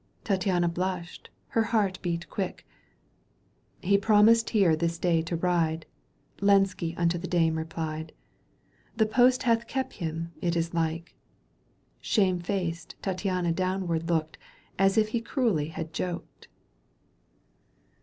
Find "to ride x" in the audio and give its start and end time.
5.21-6.41